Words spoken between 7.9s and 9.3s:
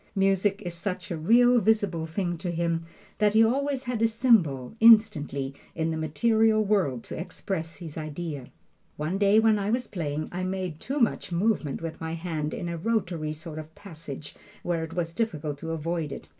idea. One